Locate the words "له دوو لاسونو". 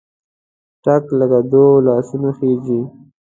1.17-2.29